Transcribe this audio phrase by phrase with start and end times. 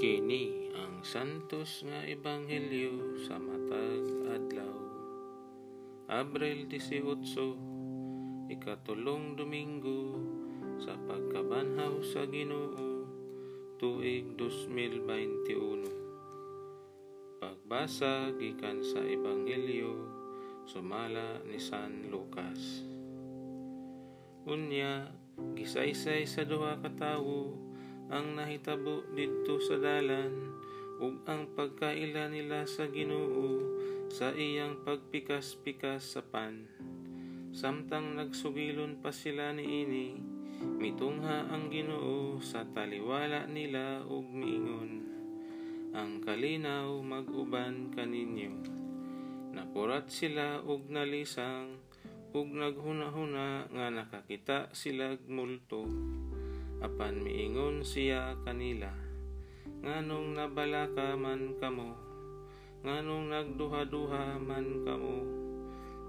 [0.00, 4.80] Kini ang santos nga ebanghelyo sa matag adlaw.
[6.08, 10.16] Abril 18, ikatulong Domingo
[10.80, 13.04] sa pagkabanhaw sa Ginoo
[13.76, 17.36] tuig 2021.
[17.36, 20.00] Pagbasa gikan sa ebanghelyo
[20.64, 22.88] sumala ni San Lucas.
[24.48, 25.12] Unya,
[25.60, 27.68] gisaysay sa duha ka tawo
[28.10, 30.50] ang nahitabo didto sa dalan
[30.98, 33.62] ug ang pagkaila nila sa Ginoo
[34.10, 36.66] sa iyang pagpikas-pikas sa pan.
[37.54, 40.18] Samtang nagsugilon pa sila niini,
[40.76, 44.90] mitungha ang Ginoo sa taliwala nila ug miingon,
[45.94, 48.52] ang kalinaw mag-uban kaninyo.
[49.54, 51.78] Napurat sila ug nalisang
[52.34, 55.86] ug naghuna-huna nga nakakita sila multo
[56.80, 59.10] apan miingon siya kanila
[59.80, 61.96] nganong nabalaka man kamo?
[62.84, 65.18] Nganong nagduha-duha man kamo?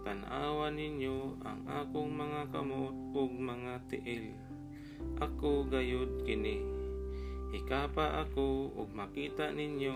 [0.04, 4.36] Tan-awa ninyo ang akong mga kamot ug mga tiil.
[5.24, 6.60] Ako gayud kini.
[7.56, 9.96] Hikapa ako ug makita ninyo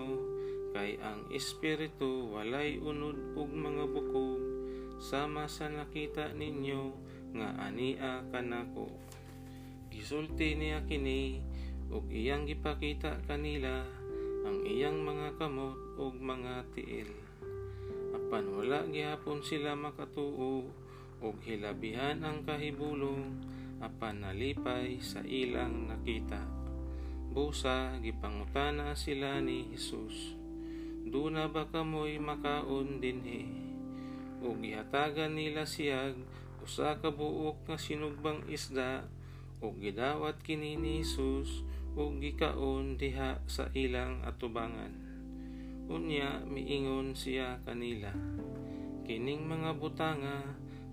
[0.72, 4.40] kay ang espiritu walay unod ug mga bukog
[5.00, 6.92] sama sa nakita ninyo
[7.36, 8.88] nga ania kanako
[9.90, 11.38] Gisulti niya kini
[11.90, 13.86] ug iyang gipakita kanila
[14.46, 17.10] ang iyang mga kamot ug mga tiil.
[18.14, 20.66] Apan wala gihapon sila makatuo
[21.22, 23.38] ug hilabihan ang kahibulong
[23.80, 26.42] apan nalipay sa ilang nakita.
[27.30, 30.34] Busa gipangutana sila ni Hesus.
[31.06, 33.46] Duna ba kamoy makaon dinhi?
[34.42, 36.18] Ug gihatagan nila siyag
[36.66, 39.06] usa ka buok nga sinugbang isda
[39.64, 41.64] ug gidawat kini ni Jesus
[41.96, 44.92] ug gikaon diha sa ilang atubangan.
[45.86, 48.10] Unya miingon siya kanila,
[49.06, 50.44] kining mga butanga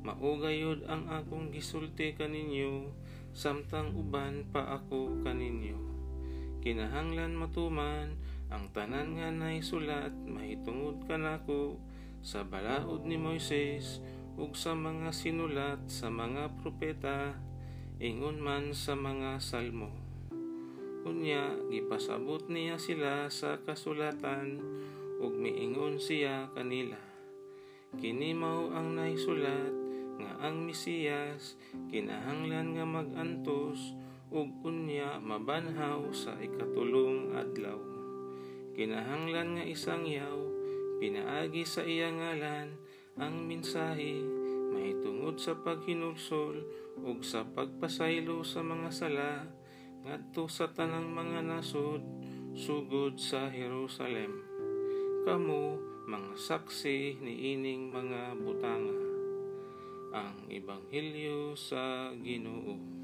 [0.04, 2.92] maugayod ang akong gisulti kaninyo
[3.34, 5.80] samtang uban pa ako kaninyo.
[6.64, 8.16] Kinahanglan matuman
[8.54, 11.82] ang tanan nga naisulat mahitungod kanako
[12.24, 14.00] sa balaod ni Moises
[14.40, 17.36] ug sa mga sinulat sa mga propeta
[18.04, 19.88] ingon man sa mga salmo.
[21.08, 24.60] Unya, gipasabot niya sila sa kasulatan
[25.24, 27.00] ug miingon siya kanila.
[27.96, 29.72] Kini mao ang naisulat
[30.20, 31.56] nga ang Mesiyas
[31.96, 33.96] kinahanglan nga magantos
[34.36, 37.80] ug unya mabanhaw sa ikatulong adlaw.
[38.76, 40.44] Kinahanglan nga isang yaw
[41.00, 42.76] pinaagi sa iya ngalan
[43.16, 44.43] ang mensahe
[45.04, 46.64] mahitungod sa paghinulsol
[47.04, 49.44] ug sa pagpasaylo sa mga sala
[50.08, 52.00] ngadto sa tanang mga nasod
[52.56, 54.32] sugod sa Jerusalem.
[55.28, 55.76] Kamo
[56.08, 58.96] mga saksi ni ining mga butanga.
[60.16, 63.03] Ang Ebanghelyo sa Ginoo.